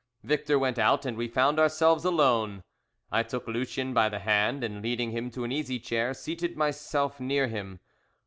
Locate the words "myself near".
6.57-7.45